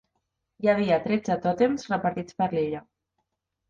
Hi 0.63 0.71
havia 0.73 0.97
tretze 1.05 1.37
tòtems 1.45 1.87
repartits 1.97 2.43
per 2.43 2.53
l'illa. 2.59 2.87